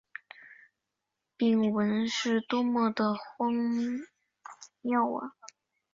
[1.37, 3.53] 鼎文是多么地荒
[4.81, 5.35] 谬啊！